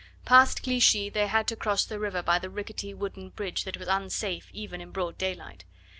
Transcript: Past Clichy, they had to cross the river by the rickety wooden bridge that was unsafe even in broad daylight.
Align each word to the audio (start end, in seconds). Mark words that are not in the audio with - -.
Past 0.25 0.63
Clichy, 0.63 1.11
they 1.11 1.27
had 1.27 1.45
to 1.47 1.55
cross 1.55 1.85
the 1.85 1.99
river 1.99 2.23
by 2.23 2.39
the 2.39 2.49
rickety 2.49 2.91
wooden 2.91 3.29
bridge 3.29 3.65
that 3.65 3.77
was 3.77 3.87
unsafe 3.87 4.49
even 4.51 4.81
in 4.81 4.89
broad 4.89 5.15
daylight. 5.15 5.63